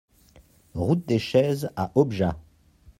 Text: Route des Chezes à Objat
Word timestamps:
Route 0.73 1.05
des 1.07 1.19
Chezes 1.19 1.69
à 1.75 1.91
Objat 1.93 2.35